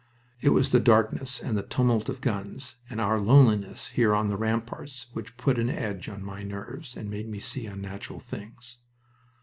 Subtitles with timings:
[0.39, 4.35] It was the darkness, and the tumult of guns, and our loneliness here on the
[4.35, 8.79] ramparts, which put an edge to my nerves and made me see unnatural things.